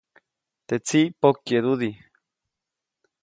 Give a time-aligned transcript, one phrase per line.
[0.67, 1.89] Teʼ tsiʼ pokyeʼdudi.